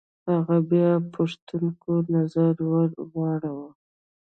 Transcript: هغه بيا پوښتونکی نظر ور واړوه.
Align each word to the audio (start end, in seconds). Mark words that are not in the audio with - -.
هغه 0.31 0.57
بيا 0.71 0.91
پوښتونکی 1.13 1.95
نظر 2.15 2.55
ور 2.71 2.89
واړوه. 3.15 3.69